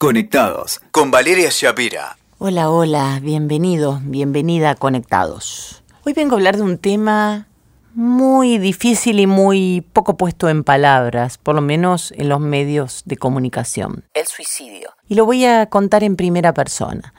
Conectados 0.00 0.80
con 0.92 1.10
Valeria 1.10 1.50
Shapira. 1.50 2.16
Hola, 2.38 2.70
hola, 2.70 3.20
bienvenido, 3.22 4.00
bienvenida 4.02 4.70
a 4.70 4.74
Conectados. 4.74 5.82
Hoy 6.06 6.14
vengo 6.14 6.34
a 6.34 6.38
hablar 6.38 6.56
de 6.56 6.62
un 6.62 6.78
tema 6.78 7.48
muy 7.92 8.56
difícil 8.56 9.20
y 9.20 9.26
muy 9.26 9.84
poco 9.92 10.16
puesto 10.16 10.48
en 10.48 10.64
palabras, 10.64 11.36
por 11.36 11.54
lo 11.54 11.60
menos 11.60 12.14
en 12.16 12.30
los 12.30 12.40
medios 12.40 13.02
de 13.04 13.18
comunicación. 13.18 14.04
El 14.14 14.26
suicidio. 14.26 14.88
Y 15.06 15.16
lo 15.16 15.26
voy 15.26 15.44
a 15.44 15.66
contar 15.66 16.02
en 16.02 16.16
primera 16.16 16.54
persona. 16.54 17.12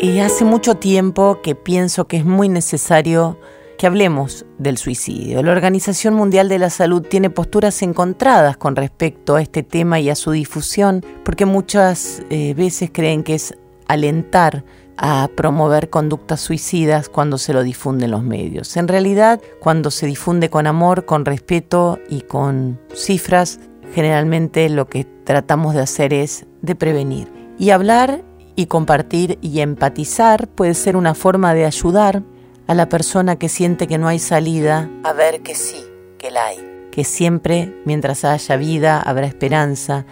Y 0.00 0.18
hace 0.18 0.44
mucho 0.44 0.74
tiempo 0.74 1.38
que 1.40 1.54
pienso 1.54 2.08
que 2.08 2.16
es 2.16 2.24
muy 2.24 2.48
necesario 2.48 3.38
que 3.78 3.86
hablemos 3.86 4.46
del 4.58 4.78
suicidio. 4.78 5.42
La 5.42 5.52
Organización 5.52 6.14
Mundial 6.14 6.48
de 6.48 6.58
la 6.58 6.70
Salud 6.70 7.02
tiene 7.02 7.30
posturas 7.30 7.82
encontradas 7.82 8.56
con 8.56 8.76
respecto 8.76 9.36
a 9.36 9.42
este 9.42 9.62
tema 9.62 10.00
y 10.00 10.10
a 10.10 10.14
su 10.14 10.30
difusión, 10.30 11.04
porque 11.24 11.46
muchas 11.46 12.22
eh, 12.30 12.54
veces 12.54 12.90
creen 12.92 13.22
que 13.22 13.34
es 13.34 13.54
alentar 13.88 14.64
a 14.96 15.28
promover 15.34 15.90
conductas 15.90 16.40
suicidas 16.40 17.08
cuando 17.08 17.38
se 17.38 17.52
lo 17.52 17.62
difunden 17.62 18.12
los 18.12 18.22
medios. 18.22 18.76
En 18.76 18.88
realidad, 18.88 19.40
cuando 19.60 19.90
se 19.90 20.06
difunde 20.06 20.50
con 20.50 20.66
amor, 20.66 21.04
con 21.04 21.24
respeto 21.24 21.98
y 22.08 22.20
con 22.20 22.80
cifras, 22.94 23.58
generalmente 23.92 24.68
lo 24.68 24.86
que 24.86 25.04
tratamos 25.24 25.74
de 25.74 25.80
hacer 25.80 26.14
es 26.14 26.46
de 26.62 26.74
prevenir. 26.74 27.32
Y 27.58 27.70
hablar 27.70 28.22
y 28.56 28.66
compartir 28.66 29.38
y 29.40 29.60
empatizar 29.60 30.48
puede 30.48 30.74
ser 30.74 30.96
una 30.96 31.14
forma 31.14 31.54
de 31.54 31.64
ayudar 31.64 32.22
a 32.66 32.74
la 32.74 32.88
persona 32.88 33.36
que 33.36 33.48
siente 33.48 33.86
que 33.86 33.98
no 33.98 34.08
hay 34.08 34.18
salida 34.18 34.88
a 35.02 35.12
ver 35.12 35.42
que 35.42 35.54
sí, 35.54 35.84
que 36.18 36.30
la 36.30 36.46
hay, 36.46 36.88
que 36.90 37.04
siempre 37.04 37.74
mientras 37.84 38.24
haya 38.24 38.56
vida 38.56 39.00
habrá 39.00 39.26
esperanza 39.26 40.06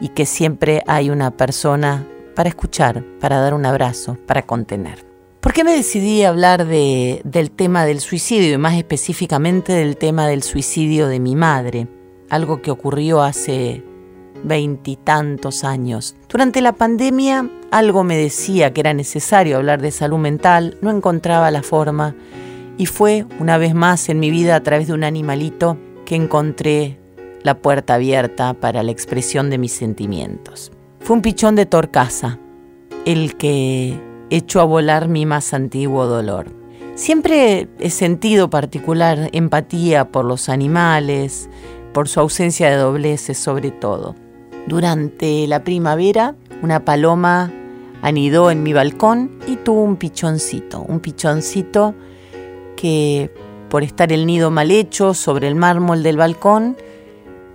y 0.00 0.08
que 0.08 0.26
siempre 0.26 0.82
hay 0.86 1.10
una 1.10 1.30
persona 1.30 2.06
para 2.34 2.48
escuchar, 2.48 3.02
para 3.18 3.40
dar 3.40 3.54
un 3.54 3.66
abrazo, 3.66 4.18
para 4.26 4.42
contener. 4.42 5.06
¿Por 5.40 5.52
qué 5.52 5.64
me 5.64 5.72
decidí 5.72 6.22
a 6.22 6.28
hablar 6.28 6.66
de, 6.66 7.22
del 7.24 7.50
tema 7.50 7.84
del 7.84 8.00
suicidio 8.00 8.54
y 8.54 8.58
más 8.58 8.74
específicamente 8.74 9.72
del 9.72 9.96
tema 9.96 10.26
del 10.26 10.42
suicidio 10.42 11.08
de 11.08 11.20
mi 11.20 11.36
madre? 11.36 11.86
Algo 12.28 12.60
que 12.60 12.70
ocurrió 12.70 13.22
hace 13.22 13.84
veintitantos 14.44 15.64
años. 15.64 16.16
Durante 16.28 16.60
la 16.60 16.72
pandemia 16.72 17.50
algo 17.70 18.04
me 18.04 18.16
decía 18.16 18.72
que 18.72 18.80
era 18.80 18.94
necesario 18.94 19.56
hablar 19.56 19.82
de 19.82 19.90
salud 19.90 20.18
mental, 20.18 20.78
no 20.80 20.90
encontraba 20.90 21.50
la 21.50 21.62
forma 21.62 22.14
y 22.78 22.86
fue 22.86 23.26
una 23.40 23.58
vez 23.58 23.74
más 23.74 24.08
en 24.08 24.20
mi 24.20 24.30
vida 24.30 24.56
a 24.56 24.62
través 24.62 24.86
de 24.86 24.92
un 24.92 25.04
animalito 25.04 25.78
que 26.04 26.14
encontré 26.14 26.98
la 27.42 27.58
puerta 27.58 27.94
abierta 27.94 28.54
para 28.54 28.82
la 28.82 28.92
expresión 28.92 29.50
de 29.50 29.58
mis 29.58 29.72
sentimientos. 29.72 30.72
Fue 31.00 31.16
un 31.16 31.22
pichón 31.22 31.54
de 31.54 31.66
torcaza, 31.66 32.38
el 33.04 33.36
que 33.36 34.00
echó 34.30 34.60
a 34.60 34.64
volar 34.64 35.08
mi 35.08 35.26
más 35.26 35.54
antiguo 35.54 36.06
dolor. 36.06 36.46
Siempre 36.94 37.68
he 37.78 37.90
sentido 37.90 38.50
particular 38.50 39.28
empatía 39.32 40.10
por 40.10 40.24
los 40.24 40.48
animales, 40.48 41.48
por 41.92 42.08
su 42.08 42.20
ausencia 42.20 42.70
de 42.70 42.76
dobleces 42.76 43.38
sobre 43.38 43.70
todo. 43.70 44.14
Durante 44.66 45.46
la 45.46 45.62
primavera, 45.62 46.34
una 46.62 46.84
paloma 46.84 47.52
anidó 48.02 48.50
en 48.50 48.62
mi 48.62 48.72
balcón 48.72 49.38
y 49.46 49.56
tuvo 49.56 49.82
un 49.82 49.96
pichoncito, 49.96 50.80
un 50.80 51.00
pichoncito 51.00 51.94
que 52.76 53.30
por 53.68 53.82
estar 53.82 54.12
el 54.12 54.26
nido 54.26 54.50
mal 54.50 54.70
hecho 54.70 55.14
sobre 55.14 55.48
el 55.48 55.54
mármol 55.54 56.02
del 56.02 56.16
balcón, 56.16 56.76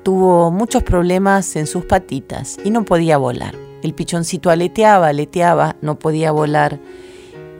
tuvo 0.03 0.51
muchos 0.51 0.83
problemas 0.83 1.55
en 1.55 1.67
sus 1.67 1.85
patitas 1.85 2.57
y 2.63 2.71
no 2.71 2.85
podía 2.85 3.17
volar. 3.17 3.55
El 3.83 3.93
pichoncito 3.93 4.49
aleteaba, 4.49 5.07
aleteaba, 5.07 5.75
no 5.81 5.99
podía 5.99 6.31
volar 6.31 6.79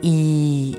y 0.00 0.78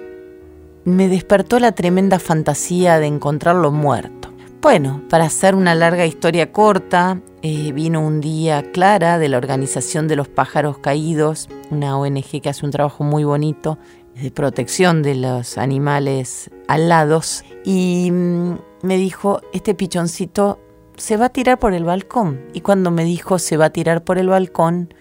me 0.85 1.07
despertó 1.07 1.59
la 1.59 1.73
tremenda 1.73 2.19
fantasía 2.19 2.99
de 2.99 3.07
encontrarlo 3.07 3.71
muerto. 3.71 4.32
Bueno, 4.63 5.01
para 5.09 5.25
hacer 5.25 5.55
una 5.55 5.75
larga 5.75 6.05
historia 6.05 6.53
corta, 6.53 7.19
eh, 7.41 7.73
vino 7.73 7.99
un 7.99 8.21
día 8.21 8.71
Clara 8.71 9.19
de 9.19 9.27
la 9.27 9.37
Organización 9.37 10.07
de 10.07 10.15
los 10.15 10.29
Pájaros 10.29 10.77
Caídos, 10.77 11.49
una 11.69 11.97
ONG 11.97 12.39
que 12.41 12.47
hace 12.47 12.65
un 12.65 12.71
trabajo 12.71 13.03
muy 13.03 13.25
bonito 13.25 13.77
de 14.15 14.31
protección 14.31 15.03
de 15.03 15.15
los 15.15 15.57
animales 15.57 16.49
alados, 16.69 17.43
y 17.65 18.09
mm, 18.09 18.53
me 18.83 18.95
dijo, 18.95 19.41
este 19.51 19.75
pichoncito 19.75 20.61
se 20.95 21.17
va 21.17 21.25
a 21.25 21.33
tirar 21.33 21.59
por 21.59 21.73
el 21.73 21.83
balcón. 21.83 22.39
Y 22.53 22.61
cuando 22.61 22.89
me 22.89 23.03
dijo 23.03 23.39
se 23.39 23.57
va 23.57 23.65
a 23.65 23.73
tirar 23.73 24.05
por 24.05 24.17
el 24.17 24.29
balcón, 24.29 24.93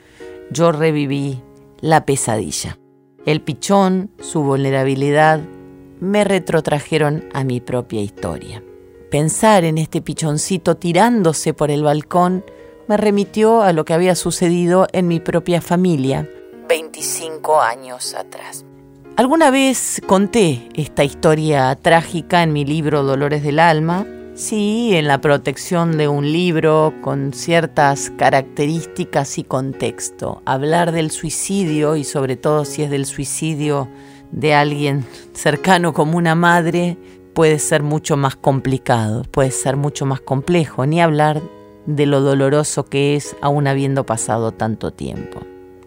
yo 0.50 0.72
reviví 0.72 1.40
la 1.80 2.04
pesadilla. 2.04 2.80
El 3.26 3.40
pichón, 3.40 4.10
su 4.18 4.42
vulnerabilidad, 4.42 5.40
me 6.00 6.24
retrotrajeron 6.24 7.26
a 7.32 7.44
mi 7.44 7.60
propia 7.60 8.00
historia. 8.00 8.60
Pensar 9.12 9.64
en 9.64 9.76
este 9.76 10.00
pichoncito 10.00 10.78
tirándose 10.78 11.52
por 11.52 11.70
el 11.70 11.82
balcón 11.82 12.42
me 12.88 12.96
remitió 12.96 13.60
a 13.60 13.74
lo 13.74 13.84
que 13.84 13.92
había 13.92 14.14
sucedido 14.14 14.86
en 14.94 15.06
mi 15.06 15.20
propia 15.20 15.60
familia 15.60 16.26
25 16.66 17.60
años 17.60 18.14
atrás. 18.14 18.64
Alguna 19.16 19.50
vez 19.50 20.00
conté 20.06 20.66
esta 20.74 21.04
historia 21.04 21.76
trágica 21.76 22.42
en 22.42 22.54
mi 22.54 22.64
libro 22.64 23.02
Dolores 23.02 23.42
del 23.42 23.58
Alma, 23.58 24.06
sí, 24.34 24.96
en 24.96 25.08
la 25.08 25.20
protección 25.20 25.98
de 25.98 26.08
un 26.08 26.32
libro 26.32 26.94
con 27.02 27.34
ciertas 27.34 28.08
características 28.16 29.36
y 29.36 29.44
contexto. 29.44 30.40
Hablar 30.46 30.90
del 30.90 31.10
suicidio 31.10 31.96
y 31.96 32.04
sobre 32.04 32.36
todo 32.36 32.64
si 32.64 32.82
es 32.82 32.90
del 32.90 33.04
suicidio 33.04 33.90
de 34.30 34.54
alguien 34.54 35.04
cercano 35.34 35.92
como 35.92 36.16
una 36.16 36.34
madre 36.34 36.96
puede 37.34 37.58
ser 37.58 37.82
mucho 37.82 38.16
más 38.16 38.36
complicado, 38.36 39.22
puede 39.30 39.50
ser 39.50 39.76
mucho 39.76 40.06
más 40.06 40.20
complejo, 40.20 40.86
ni 40.86 41.00
hablar 41.00 41.42
de 41.86 42.06
lo 42.06 42.20
doloroso 42.20 42.84
que 42.84 43.16
es 43.16 43.36
aún 43.40 43.66
habiendo 43.66 44.06
pasado 44.06 44.52
tanto 44.52 44.92
tiempo. 44.92 45.40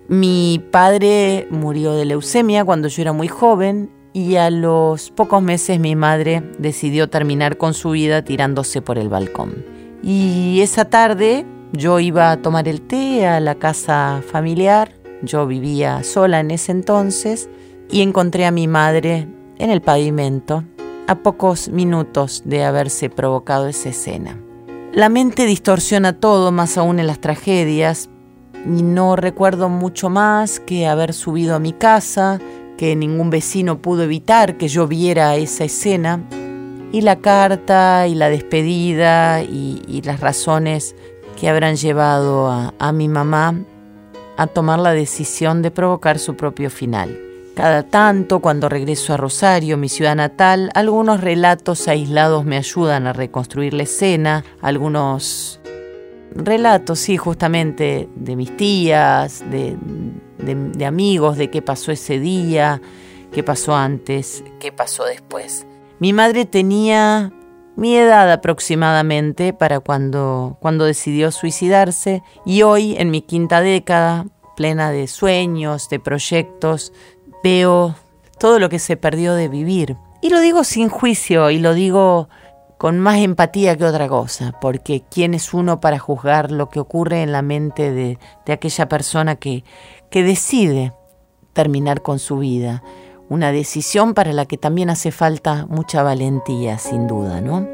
Mi 0.07 0.63
padre 0.71 1.47
murió 1.49 1.93
de 1.93 2.05
leucemia 2.05 2.63
cuando 2.63 2.87
yo 2.87 3.01
era 3.01 3.13
muy 3.13 3.27
joven 3.27 3.89
y 4.13 4.35
a 4.35 4.49
los 4.49 5.11
pocos 5.11 5.41
meses 5.41 5.79
mi 5.79 5.95
madre 5.95 6.43
decidió 6.59 7.09
terminar 7.09 7.57
con 7.57 7.73
su 7.73 7.91
vida 7.91 8.23
tirándose 8.23 8.81
por 8.81 8.97
el 8.97 9.09
balcón. 9.09 9.65
Y 10.03 10.61
esa 10.61 10.85
tarde 10.85 11.45
yo 11.73 11.99
iba 11.99 12.31
a 12.31 12.41
tomar 12.41 12.67
el 12.67 12.81
té 12.81 13.25
a 13.25 13.39
la 13.39 13.55
casa 13.55 14.21
familiar, 14.31 14.91
yo 15.23 15.47
vivía 15.47 16.03
sola 16.03 16.39
en 16.39 16.51
ese 16.51 16.71
entonces, 16.71 17.49
y 17.89 18.01
encontré 18.01 18.45
a 18.45 18.51
mi 18.51 18.67
madre 18.67 19.27
en 19.57 19.69
el 19.69 19.81
pavimento 19.81 20.63
a 21.07 21.15
pocos 21.15 21.69
minutos 21.69 22.43
de 22.45 22.63
haberse 22.63 23.09
provocado 23.09 23.67
esa 23.67 23.89
escena. 23.89 24.39
La 24.91 25.09
mente 25.09 25.45
distorsiona 25.45 26.13
todo, 26.13 26.51
más 26.51 26.77
aún 26.77 26.99
en 26.99 27.07
las 27.07 27.19
tragedias, 27.19 28.09
y 28.65 28.81
no 28.81 29.15
recuerdo 29.15 29.69
mucho 29.69 30.09
más 30.09 30.59
que 30.59 30.87
haber 30.87 31.13
subido 31.13 31.55
a 31.55 31.59
mi 31.59 31.73
casa, 31.73 32.39
que 32.77 32.95
ningún 32.95 33.29
vecino 33.29 33.81
pudo 33.81 34.03
evitar 34.03 34.57
que 34.57 34.67
yo 34.67 34.87
viera 34.87 35.35
esa 35.35 35.65
escena, 35.65 36.23
y 36.91 37.01
la 37.01 37.17
carta 37.17 38.07
y 38.07 38.15
la 38.15 38.29
despedida 38.29 39.41
y, 39.43 40.01
las 40.05 40.19
razones 40.19 40.95
que 41.39 41.49
habrán 41.49 41.75
llevado 41.75 42.71
a 42.77 42.91
mi 42.91 43.09
mamá 43.09 43.55
a 44.37 44.47
tomar 44.47 44.79
la 44.79 44.91
decisión 44.91 45.61
de 45.61 45.71
provocar 45.71 46.19
su 46.19 46.35
propio 46.35 46.69
final. 46.69 47.19
Cada 47.55 47.83
tanto, 47.83 48.41
cuando 48.41 48.67
regreso 48.67 49.13
a 49.13 49.17
Rosario, 49.17 49.77
mi 49.77 49.87
ciudad 49.87 50.17
natal, 50.17 50.71
algunos 50.75 51.21
relatos 51.21 51.87
aislados 51.87 52.43
me 52.43 52.57
ayudan 52.57 53.07
a 53.07 53.13
reconstruir 53.13 53.73
la 53.73 53.83
escena, 53.83 54.43
algunos 54.61 55.61
relatos, 56.35 56.99
sí, 56.99 57.15
justamente 57.15 58.09
de 58.13 58.35
mis 58.35 58.57
tías, 58.57 59.41
de, 59.49 59.77
amigos, 60.85 61.37
de 61.37 61.49
qué 61.49 61.61
pasó 61.61 61.93
ese 61.93 62.19
día, 62.19 62.81
qué 63.31 63.41
pasó 63.41 63.73
antes, 63.73 64.43
qué 64.59 64.73
pasó 64.73 65.05
después. 65.05 65.65
Mi 65.99 66.11
madre 66.11 66.45
tenía 66.45 67.31
mi 67.77 67.95
edad 67.95 68.29
aproximadamente 68.33 69.53
para 69.53 69.79
cuando, 69.79 70.57
cuando 70.59 70.83
decidió 70.83 71.31
suicidarse 71.31 72.21
y 72.45 72.63
hoy, 72.63 72.97
en 72.97 73.11
mi 73.11 73.21
quinta 73.21 73.61
década, 73.61 74.25
plena 74.55 74.91
de 74.91 75.07
sueños, 75.07 75.89
de 75.89 75.99
proyectos, 75.99 76.93
veo 77.45 77.93
todo 78.39 78.57
lo 78.57 78.69
que 78.69 78.79
se 78.79 78.97
perdió 78.97 79.35
de 79.35 79.47
vivir. 79.47 79.97
Y 80.19 80.29
lo 80.29 80.39
digo 80.39 80.63
sin 80.63 80.89
juicio 80.89 81.51
y 81.51 81.59
lo 81.59 81.75
digo 81.75 82.27
con 82.79 82.99
más 82.99 83.17
empatía 83.17 83.77
que 83.77 83.85
otra 83.85 84.07
cosa, 84.07 84.51
porque 84.59 85.03
¿quién 85.11 85.35
es 85.35 85.53
uno 85.53 85.79
para 85.79 85.99
juzgar 85.99 86.49
lo 86.49 86.69
que 86.69 86.79
ocurre 86.79 87.21
en 87.21 87.31
la 87.31 87.43
mente 87.43 87.91
de, 87.91 88.17
aquella 88.51 88.89
persona 88.89 89.35
que, 89.35 89.63
que 90.09 90.23
decide 90.23 90.91
terminar 91.53 92.01
con 92.01 92.17
su 92.17 92.39
vida? 92.39 92.81
Una 93.29 93.51
decisión 93.51 94.15
para 94.15 94.33
la 94.33 94.47
que 94.47 94.57
también 94.57 94.89
hace 94.89 95.11
falta 95.11 95.67
mucha 95.69 96.01
valentía, 96.01 96.79
sin 96.79 97.05
duda, 97.05 97.41
¿no? 97.41 97.67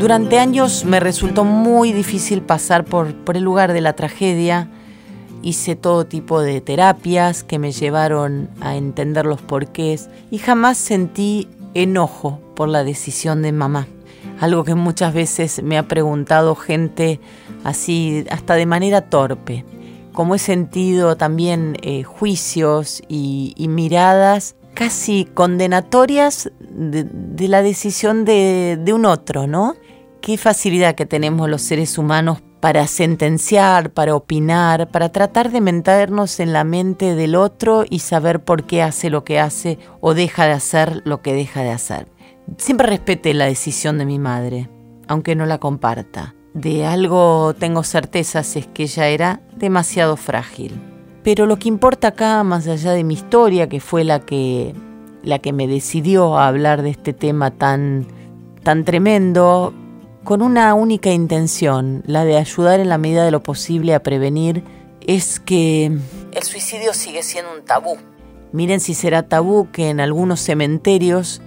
Durante 0.00 0.38
años 0.38 0.86
me 0.86 0.98
resultó 0.98 1.44
muy 1.44 1.92
difícil 1.92 2.40
pasar 2.40 2.86
por, 2.86 3.14
por 3.16 3.36
el 3.36 3.44
lugar 3.44 3.74
de 3.74 3.82
la 3.82 3.92
tragedia. 3.92 4.70
Hice 5.42 5.76
todo 5.76 6.06
tipo 6.06 6.40
de 6.40 6.62
terapias 6.62 7.44
que 7.44 7.58
me 7.58 7.70
llevaron 7.70 8.48
a 8.62 8.76
entender 8.76 9.26
los 9.26 9.42
porqués 9.42 10.08
y 10.30 10.38
jamás 10.38 10.78
sentí 10.78 11.48
enojo 11.74 12.40
por 12.56 12.70
la 12.70 12.82
decisión 12.82 13.42
de 13.42 13.52
mamá. 13.52 13.88
Algo 14.40 14.64
que 14.64 14.74
muchas 14.74 15.12
veces 15.12 15.62
me 15.62 15.76
ha 15.76 15.86
preguntado 15.86 16.54
gente 16.54 17.20
así, 17.62 18.24
hasta 18.30 18.54
de 18.54 18.64
manera 18.64 19.02
torpe. 19.02 19.66
Como 20.14 20.34
he 20.34 20.38
sentido 20.38 21.18
también 21.18 21.76
eh, 21.82 22.04
juicios 22.04 23.02
y, 23.06 23.54
miradas 23.68 24.56
casi 24.72 25.26
condenatorias 25.26 26.50
de, 26.58 27.48
la 27.48 27.60
decisión 27.60 28.24
de, 28.24 28.78
de 28.82 28.94
un 28.94 29.04
otro, 29.04 29.46
¿no? 29.46 29.74
Qué 30.20 30.36
facilidad 30.36 30.94
que 30.94 31.06
tenemos 31.06 31.48
los 31.48 31.62
seres 31.62 31.96
humanos 31.96 32.42
para 32.60 32.86
sentenciar, 32.86 33.90
para 33.90 34.14
opinar, 34.14 34.90
para 34.90 35.08
tratar 35.08 35.50
de 35.50 35.62
meternos 35.62 36.40
en 36.40 36.52
la 36.52 36.62
mente 36.62 37.14
del 37.14 37.34
otro 37.34 37.84
y 37.88 38.00
saber 38.00 38.44
por 38.44 38.64
qué 38.64 38.82
hace 38.82 39.08
lo 39.08 39.24
que 39.24 39.40
hace 39.40 39.78
o 40.00 40.12
deja 40.12 40.44
de 40.44 40.52
hacer 40.52 41.00
lo 41.06 41.22
que 41.22 41.32
deja 41.32 41.62
de 41.62 41.70
hacer. 41.70 42.06
Siempre 42.58 42.86
respeté 42.86 43.32
la 43.32 43.46
decisión 43.46 43.96
de 43.96 44.04
mi 44.04 44.18
madre, 44.18 44.68
aunque 45.08 45.34
no 45.34 45.46
la 45.46 45.56
comparta. 45.56 46.34
De 46.52 46.84
algo 46.84 47.54
tengo 47.58 47.82
certezas 47.82 48.56
es 48.56 48.66
que 48.66 48.82
ella 48.82 49.08
era 49.08 49.40
demasiado 49.56 50.18
frágil. 50.18 50.78
Pero 51.22 51.46
lo 51.46 51.58
que 51.58 51.68
importa 51.68 52.08
acá, 52.08 52.44
más 52.44 52.66
allá 52.66 52.92
de 52.92 53.04
mi 53.04 53.14
historia, 53.14 53.70
que 53.70 53.80
fue 53.80 54.04
la 54.04 54.20
que, 54.20 54.74
la 55.22 55.38
que 55.38 55.54
me 55.54 55.66
decidió 55.66 56.36
a 56.36 56.48
hablar 56.48 56.82
de 56.82 56.90
este 56.90 57.14
tema 57.14 57.50
tan, 57.50 58.06
tan 58.62 58.84
tremendo, 58.84 59.72
con 60.30 60.42
una 60.42 60.74
única 60.74 61.10
intención, 61.10 62.04
la 62.06 62.24
de 62.24 62.36
ayudar 62.36 62.78
en 62.78 62.88
la 62.88 62.98
medida 62.98 63.24
de 63.24 63.32
lo 63.32 63.42
posible 63.42 63.96
a 63.96 64.02
prevenir, 64.04 64.62
es 65.04 65.40
que 65.40 65.86
el 65.86 66.42
suicidio 66.44 66.94
sigue 66.94 67.24
siendo 67.24 67.52
un 67.52 67.64
tabú. 67.64 67.96
Miren 68.52 68.78
si 68.78 68.94
será 68.94 69.24
tabú 69.24 69.72
que 69.72 69.88
en 69.88 69.98
algunos 69.98 70.38
cementerios 70.38 71.42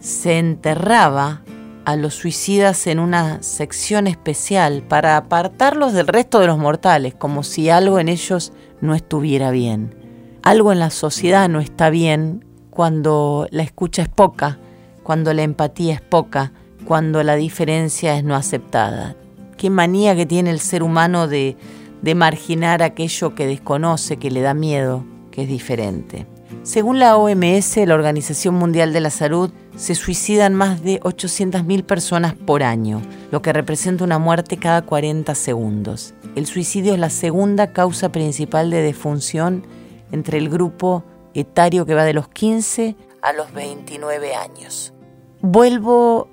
se 0.00 0.40
enterraba 0.40 1.42
a 1.84 1.94
los 1.94 2.14
suicidas 2.14 2.88
en 2.88 2.98
una 2.98 3.40
sección 3.40 4.08
especial 4.08 4.82
para 4.82 5.16
apartarlos 5.16 5.92
del 5.92 6.08
resto 6.08 6.40
de 6.40 6.48
los 6.48 6.58
mortales, 6.58 7.14
como 7.14 7.44
si 7.44 7.70
algo 7.70 8.00
en 8.00 8.08
ellos 8.08 8.52
no 8.80 8.96
estuviera 8.96 9.52
bien. 9.52 9.94
Algo 10.42 10.72
en 10.72 10.80
la 10.80 10.90
sociedad 10.90 11.48
no 11.48 11.60
está 11.60 11.88
bien 11.88 12.44
cuando 12.70 13.46
la 13.52 13.62
escucha 13.62 14.02
es 14.02 14.08
poca, 14.08 14.58
cuando 15.04 15.32
la 15.34 15.44
empatía 15.44 15.94
es 15.94 16.00
poca, 16.00 16.50
cuando 16.84 17.22
la 17.22 17.36
diferencia 17.36 18.16
es 18.16 18.24
no 18.24 18.34
aceptada. 18.34 19.16
Qué 19.56 19.70
manía 19.70 20.14
que 20.14 20.26
tiene 20.26 20.50
el 20.50 20.60
ser 20.60 20.82
humano 20.82 21.28
de, 21.28 21.56
de 22.02 22.14
marginar 22.14 22.82
aquello 22.82 23.34
que 23.34 23.46
desconoce, 23.46 24.16
que 24.16 24.30
le 24.30 24.42
da 24.42 24.54
miedo, 24.54 25.04
que 25.30 25.42
es 25.42 25.48
diferente. 25.48 26.26
Según 26.62 26.98
la 26.98 27.16
OMS, 27.16 27.76
la 27.78 27.94
Organización 27.94 28.54
Mundial 28.54 28.92
de 28.92 29.00
la 29.00 29.10
Salud, 29.10 29.50
se 29.76 29.94
suicidan 29.94 30.54
más 30.54 30.82
de 30.82 31.00
800.000 31.00 31.84
personas 31.84 32.34
por 32.34 32.62
año, 32.62 33.02
lo 33.30 33.42
que 33.42 33.52
representa 33.52 34.04
una 34.04 34.18
muerte 34.18 34.56
cada 34.56 34.82
40 34.82 35.34
segundos. 35.34 36.14
El 36.36 36.46
suicidio 36.46 36.94
es 36.94 36.98
la 36.98 37.10
segunda 37.10 37.72
causa 37.72 38.10
principal 38.10 38.70
de 38.70 38.82
defunción 38.82 39.66
entre 40.12 40.38
el 40.38 40.48
grupo 40.48 41.04
etario 41.34 41.86
que 41.86 41.94
va 41.94 42.04
de 42.04 42.14
los 42.14 42.28
15 42.28 42.96
a 43.20 43.32
los 43.32 43.52
29 43.52 44.34
años. 44.34 44.94
Vuelvo 45.40 46.28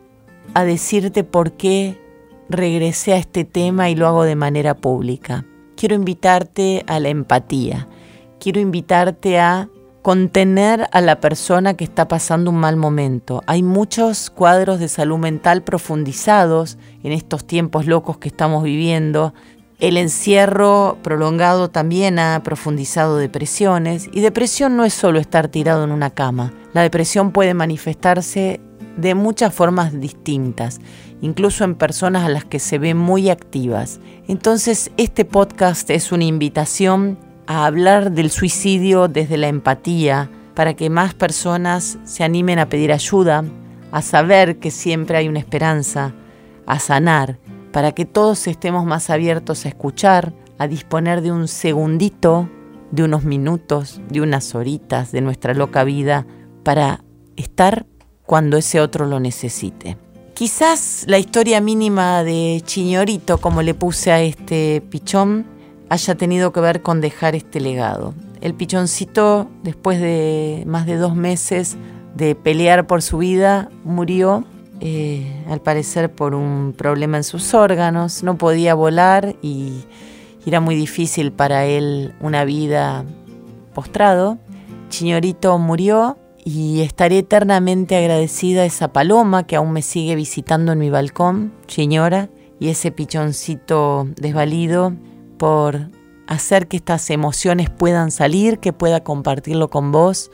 a 0.53 0.63
decirte 0.63 1.24
por 1.24 1.53
qué 1.53 2.00
regresé 2.50 3.13
a 3.13 3.18
este 3.18 3.45
tema 3.45 3.89
y 3.89 3.95
lo 3.95 4.07
hago 4.07 4.24
de 4.24 4.36
manera 4.36 4.75
pública. 4.75 5.45
Quiero 5.75 5.95
invitarte 5.95 6.83
a 6.88 7.00
la 7.00 7.09
empatía. 7.09 7.88
Quiero 8.39 8.59
invitarte 8.59 9.39
a 9.39 9.69
contener 10.01 10.88
a 10.92 11.01
la 11.01 11.19
persona 11.19 11.75
que 11.75 11.83
está 11.83 12.07
pasando 12.07 12.50
un 12.50 12.57
mal 12.57 12.75
momento. 12.75 13.44
Hay 13.45 13.63
muchos 13.63 14.30
cuadros 14.30 14.80
de 14.80 14.88
salud 14.88 15.18
mental 15.18 15.63
profundizados 15.63 16.77
en 17.03 17.12
estos 17.12 17.45
tiempos 17.45 17.86
locos 17.86 18.18
que 18.18 18.30
estamos 18.30 18.63
viviendo. 18.63 19.33
El 19.80 19.98
encierro 19.98 20.98
prolongado 21.01 21.69
también 21.69 22.19
ha 22.19 22.42
profundizado 22.44 23.18
depresiones 23.18 24.09
y 24.12 24.21
depresión 24.21 24.75
no 24.75 24.86
es 24.86 24.94
solo 24.94 25.19
estar 25.19 25.48
tirado 25.48 25.83
en 25.83 25.92
una 25.92 26.09
cama. 26.09 26.53
La 26.74 26.81
depresión 26.81 27.31
puede 27.31 27.53
manifestarse 27.53 28.59
de 28.97 29.15
muchas 29.15 29.53
formas 29.53 29.99
distintas, 29.99 30.79
incluso 31.21 31.63
en 31.63 31.75
personas 31.75 32.25
a 32.25 32.29
las 32.29 32.45
que 32.45 32.59
se 32.59 32.77
ven 32.77 32.97
muy 32.97 33.29
activas. 33.29 33.99
Entonces, 34.27 34.91
este 34.97 35.25
podcast 35.25 35.89
es 35.89 36.11
una 36.11 36.25
invitación 36.25 37.17
a 37.47 37.65
hablar 37.65 38.11
del 38.11 38.29
suicidio 38.29 39.07
desde 39.07 39.37
la 39.37 39.47
empatía 39.47 40.29
para 40.55 40.73
que 40.73 40.89
más 40.89 41.13
personas 41.13 41.97
se 42.03 42.23
animen 42.23 42.59
a 42.59 42.67
pedir 42.67 42.91
ayuda, 42.91 43.43
a 43.91 44.01
saber 44.01 44.59
que 44.59 44.71
siempre 44.71 45.17
hay 45.17 45.27
una 45.27 45.39
esperanza, 45.39 46.13
a 46.65 46.79
sanar, 46.79 47.39
para 47.71 47.93
que 47.93 48.05
todos 48.05 48.47
estemos 48.47 48.85
más 48.85 49.09
abiertos 49.09 49.65
a 49.65 49.69
escuchar, 49.69 50.33
a 50.57 50.67
disponer 50.67 51.21
de 51.21 51.31
un 51.31 51.47
segundito, 51.47 52.49
de 52.91 53.03
unos 53.03 53.23
minutos, 53.23 54.01
de 54.09 54.21
unas 54.21 54.53
horitas 54.53 55.11
de 55.11 55.21
nuestra 55.21 55.53
loca 55.53 55.83
vida 55.83 56.25
para 56.63 57.03
estar 57.35 57.85
cuando 58.31 58.55
ese 58.55 58.79
otro 58.79 59.07
lo 59.07 59.19
necesite. 59.19 59.97
Quizás 60.33 61.03
la 61.05 61.19
historia 61.19 61.59
mínima 61.59 62.23
de 62.23 62.61
Chiñorito, 62.63 63.39
como 63.39 63.61
le 63.61 63.73
puse 63.73 64.09
a 64.09 64.21
este 64.21 64.81
pichón, 64.89 65.45
haya 65.89 66.15
tenido 66.15 66.53
que 66.53 66.61
ver 66.61 66.81
con 66.81 67.01
dejar 67.01 67.35
este 67.35 67.59
legado. 67.59 68.13
El 68.39 68.53
pichoncito, 68.53 69.49
después 69.63 69.99
de 69.99 70.63
más 70.65 70.85
de 70.85 70.95
dos 70.95 71.13
meses 71.13 71.75
de 72.15 72.33
pelear 72.35 72.87
por 72.87 73.01
su 73.01 73.17
vida, 73.17 73.69
murió, 73.83 74.45
eh, 74.79 75.43
al 75.49 75.59
parecer 75.59 76.09
por 76.09 76.33
un 76.33 76.73
problema 76.77 77.17
en 77.17 77.25
sus 77.25 77.53
órganos, 77.53 78.23
no 78.23 78.37
podía 78.37 78.75
volar 78.75 79.35
y 79.41 79.83
era 80.45 80.61
muy 80.61 80.75
difícil 80.77 81.33
para 81.33 81.65
él 81.65 82.13
una 82.21 82.45
vida 82.45 83.03
postrado. 83.73 84.37
Chiñorito 84.87 85.57
murió 85.57 86.17
y 86.43 86.81
estaré 86.81 87.19
eternamente 87.19 87.95
agradecida 87.95 88.61
a 88.61 88.65
esa 88.65 88.91
paloma 88.93 89.45
que 89.45 89.55
aún 89.55 89.71
me 89.71 89.81
sigue 89.81 90.15
visitando 90.15 90.71
en 90.71 90.79
mi 90.79 90.89
balcón, 90.89 91.53
señora, 91.67 92.29
y 92.60 92.69
ese 92.69 92.91
pichoncito 92.91 94.07
desvalido 94.15 94.93
por 95.38 95.89
hacer 96.27 96.67
que 96.67 96.77
estas 96.77 97.10
emociones 97.10 97.69
puedan 97.69 98.12
salir, 98.12 98.60
que 98.60 98.74
pueda 98.74 99.03
compartirlo 99.03 99.69
con 99.69 99.91
vos. 99.91 100.31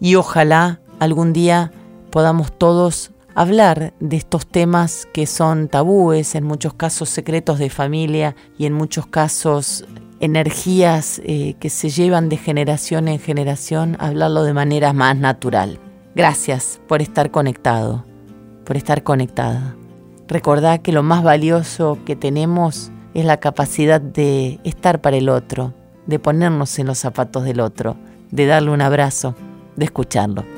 Y 0.00 0.16
ojalá 0.16 0.80
algún 0.98 1.32
día 1.32 1.72
podamos 2.10 2.52
todos 2.56 3.12
hablar 3.34 3.94
de 4.00 4.16
estos 4.16 4.46
temas 4.46 5.06
que 5.12 5.26
son 5.26 5.68
tabúes, 5.68 6.34
en 6.34 6.44
muchos 6.44 6.74
casos 6.74 7.08
secretos 7.08 7.58
de 7.58 7.70
familia 7.70 8.34
y 8.58 8.66
en 8.66 8.72
muchos 8.72 9.06
casos 9.06 9.84
energías 10.20 11.20
eh, 11.24 11.54
que 11.60 11.70
se 11.70 11.90
llevan 11.90 12.28
de 12.28 12.36
generación 12.36 13.08
en 13.08 13.18
generación, 13.18 13.96
hablarlo 14.00 14.42
de 14.42 14.54
manera 14.54 14.92
más 14.92 15.16
natural. 15.16 15.78
Gracias 16.14 16.80
por 16.88 17.02
estar 17.02 17.30
conectado, 17.30 18.04
por 18.64 18.76
estar 18.76 19.02
conectada. 19.02 19.76
Recordá 20.26 20.78
que 20.78 20.92
lo 20.92 21.02
más 21.02 21.22
valioso 21.22 21.98
que 22.04 22.16
tenemos 22.16 22.90
es 23.14 23.24
la 23.24 23.38
capacidad 23.38 24.00
de 24.00 24.60
estar 24.64 25.00
para 25.00 25.16
el 25.16 25.28
otro, 25.28 25.74
de 26.06 26.18
ponernos 26.18 26.78
en 26.78 26.86
los 26.86 26.98
zapatos 26.98 27.44
del 27.44 27.60
otro, 27.60 27.96
de 28.30 28.46
darle 28.46 28.70
un 28.70 28.82
abrazo, 28.82 29.34
de 29.76 29.84
escucharlo. 29.84 30.57